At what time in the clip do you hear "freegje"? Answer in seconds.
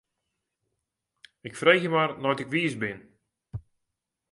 1.59-1.89